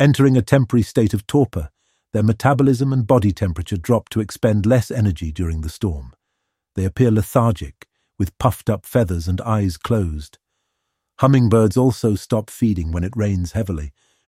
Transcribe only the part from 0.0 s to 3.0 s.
Entering a temporary state of torpor, their metabolism